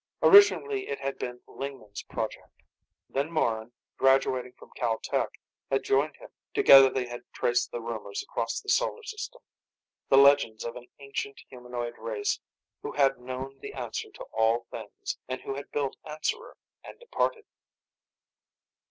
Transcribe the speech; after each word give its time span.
Originally 0.23 0.87
it 0.89 0.99
had 0.99 1.19
been 1.19 1.41
Lingman's 1.45 2.01
project. 2.01 2.63
Then 3.07 3.29
Morran, 3.29 3.71
graduating 3.97 4.53
from 4.53 4.71
Cal 4.75 4.97
Tech, 4.97 5.39
had 5.69 5.83
joined 5.83 6.15
him. 6.15 6.29
Together 6.55 6.89
they 6.89 7.05
had 7.05 7.21
traced 7.33 7.69
the 7.69 7.79
rumors 7.83 8.23
across 8.23 8.59
the 8.59 8.69
solar 8.69 9.03
system. 9.03 9.43
The 10.09 10.17
legends 10.17 10.65
of 10.65 10.75
an 10.75 10.87
ancient 10.97 11.39
humanoid 11.49 11.93
race 11.99 12.39
who 12.81 12.93
had 12.93 13.19
known 13.19 13.59
the 13.59 13.73
answer 13.73 14.09
to 14.15 14.23
all 14.33 14.65
things, 14.71 15.19
and 15.29 15.39
who 15.41 15.53
had 15.53 15.69
built 15.71 15.95
Answerer 16.03 16.57
and 16.83 16.99
departed. 16.99 17.45